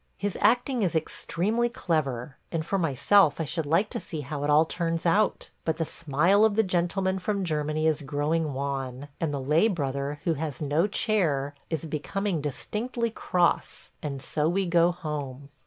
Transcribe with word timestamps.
His 0.17 0.35
acting 0.41 0.81
is 0.81 0.95
extremely 0.95 1.69
clever, 1.69 2.35
and 2.51 2.65
for 2.65 2.79
myself 2.79 3.39
I 3.39 3.45
should 3.45 3.67
like 3.67 3.87
to 3.91 3.99
see 3.99 4.21
how 4.21 4.43
it 4.43 4.49
all 4.49 4.65
turns 4.65 5.05
out; 5.05 5.51
but 5.63 5.77
the 5.77 5.85
smile 5.85 6.43
of 6.43 6.55
the 6.55 6.63
Gentleman 6.63 7.19
from 7.19 7.43
Germany 7.43 7.85
is 7.85 8.01
growing 8.01 8.51
wan, 8.53 9.09
and 9.19 9.31
the 9.31 9.39
Lay 9.39 9.67
brother, 9.67 10.19
who 10.23 10.33
has 10.33 10.59
no 10.59 10.87
chair, 10.87 11.53
is 11.69 11.85
becoming 11.85 12.41
distinctly 12.41 13.11
cross, 13.11 13.91
and 14.01 14.23
so 14.23 14.49
we 14.49 14.65
go 14.65 14.91
home. 14.91 15.49